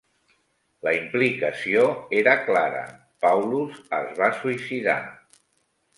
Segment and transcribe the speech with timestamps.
[0.87, 1.83] La implicació
[2.21, 2.81] era clara:
[3.27, 5.01] Paulus es va suïcidar.